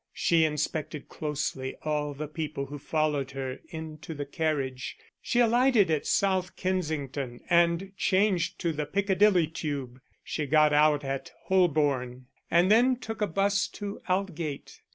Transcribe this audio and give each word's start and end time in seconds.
She 0.13 0.45
inspected 0.45 1.09
closely 1.09 1.75
all 1.83 2.15
the 2.15 2.27
people 2.27 2.65
who 2.65 2.79
followed 2.79 3.29
her 3.37 3.59
into 3.69 4.15
the 4.15 4.25
carriage. 4.25 4.97
She 5.21 5.39
alighted 5.39 5.91
at 5.91 6.07
South 6.07 6.55
Kensington 6.55 7.41
and 7.51 7.91
changed 7.97 8.57
to 8.61 8.71
the 8.71 8.87
Piccadilly 8.87 9.45
tube. 9.45 10.01
She 10.23 10.47
got 10.47 10.73
out 10.73 11.03
at 11.03 11.29
Holborn 11.43 12.25
and 12.49 12.71
then 12.71 12.95
took 12.95 13.21
a 13.21 13.27
bus 13.27 13.67
to 13.67 14.01
Aldgate. 14.09 14.79